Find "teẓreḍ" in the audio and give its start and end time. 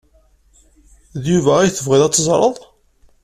2.13-2.55